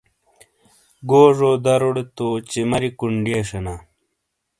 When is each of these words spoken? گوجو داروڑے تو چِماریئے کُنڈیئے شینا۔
گوجو 1.09 1.51
داروڑے 1.63 2.03
تو 2.15 2.27
چِماریئے 2.49 2.95
کُنڈیئے 2.99 3.39
شینا۔ 3.49 3.75